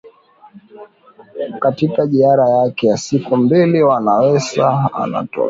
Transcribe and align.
katika 1.59 2.07
jiara 2.07 2.49
yake 2.49 2.87
ya 2.87 2.97
siku 2.97 3.37
mbili 3.37 3.83
wanawesa 3.83 4.89
anatarajio 4.93 5.39